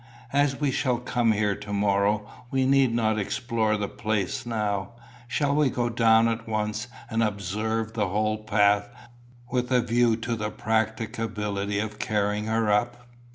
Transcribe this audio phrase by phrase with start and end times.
[0.33, 4.93] "As we shall come here to morrow, we need not explore the place now.
[5.27, 8.89] Shall we go down at once and observe the whole path,
[9.51, 13.05] with a view to the practicability of carrying her up?"